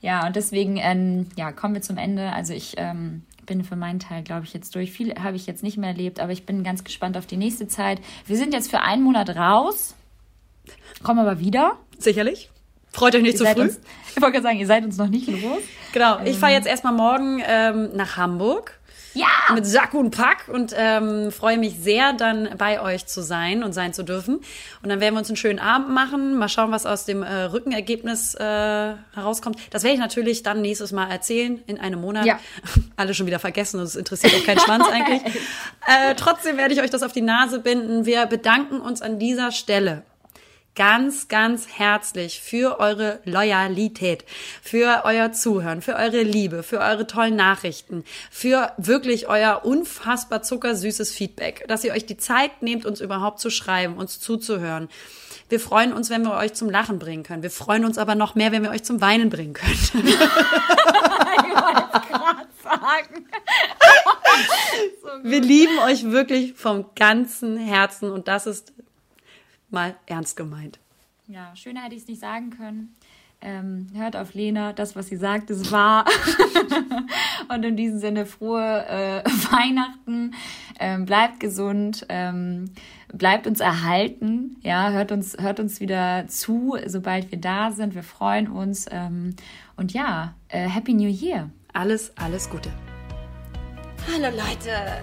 [0.00, 2.32] Ja, und deswegen, ähm, ja, kommen wir zum Ende.
[2.32, 4.90] Also ich ähm, bin für meinen Teil, glaube ich, jetzt durch.
[4.92, 7.68] Viel habe ich jetzt nicht mehr erlebt, aber ich bin ganz gespannt auf die nächste
[7.68, 8.00] Zeit.
[8.26, 9.94] Wir sind jetzt für einen Monat raus,
[11.02, 11.78] kommen aber wieder.
[11.98, 12.50] Sicherlich.
[12.92, 13.62] Freut euch nicht zu früh.
[13.62, 13.80] Uns,
[14.14, 15.62] ich wollte gerade sagen, ihr seid uns noch nicht los.
[15.92, 16.58] Genau, ich fahre ähm.
[16.58, 18.78] jetzt erstmal morgen ähm, nach Hamburg.
[19.14, 19.54] Ja!
[19.54, 23.72] Mit Sack und Pack und ähm, freue mich sehr, dann bei euch zu sein und
[23.72, 24.36] sein zu dürfen.
[24.82, 26.36] Und dann werden wir uns einen schönen Abend machen.
[26.36, 29.58] Mal schauen, was aus dem äh, Rückenergebnis äh, herauskommt.
[29.70, 32.26] Das werde ich natürlich dann nächstes Mal erzählen in einem Monat.
[32.26, 32.38] Ja.
[32.96, 35.22] Alle schon wieder vergessen und es interessiert auch keinen Schwanz eigentlich.
[35.86, 38.06] Äh, trotzdem werde ich euch das auf die Nase binden.
[38.06, 40.02] Wir bedanken uns an dieser Stelle
[40.74, 44.24] ganz, ganz herzlich für eure Loyalität,
[44.62, 51.12] für euer Zuhören, für eure Liebe, für eure tollen Nachrichten, für wirklich euer unfassbar zuckersüßes
[51.12, 54.88] Feedback, dass ihr euch die Zeit nehmt, uns überhaupt zu schreiben, uns zuzuhören.
[55.48, 57.42] Wir freuen uns, wenn wir euch zum Lachen bringen können.
[57.42, 59.72] Wir freuen uns aber noch mehr, wenn wir euch zum Weinen bringen können.
[59.92, 63.26] ich wollte gerade sagen.
[65.02, 68.72] so wir lieben euch wirklich vom ganzen Herzen und das ist
[69.72, 70.78] mal ernst gemeint.
[71.26, 72.94] Ja, schöner hätte ich es nicht sagen können.
[73.44, 76.04] Ähm, hört auf Lena, das, was sie sagt, ist wahr.
[77.48, 80.34] und in diesem Sinne frohe äh, Weihnachten.
[80.78, 82.70] Ähm, bleibt gesund, ähm,
[83.12, 84.56] bleibt uns erhalten.
[84.62, 87.96] Ja, hört uns, hört uns wieder zu, sobald wir da sind.
[87.96, 88.86] Wir freuen uns.
[88.90, 89.34] Ähm,
[89.76, 91.50] und ja, äh, Happy New Year.
[91.72, 92.70] Alles, alles Gute.
[94.08, 95.02] Hallo Leute.